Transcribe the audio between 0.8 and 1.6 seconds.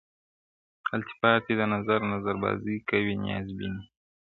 التفات دي